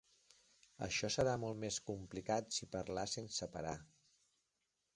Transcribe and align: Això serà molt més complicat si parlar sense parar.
Això 0.85 1.09
serà 1.15 1.35
molt 1.43 1.59
més 1.65 1.77
complicat 1.91 2.57
si 2.57 2.69
parlar 2.77 3.07
sense 3.15 3.51
parar. 3.59 3.75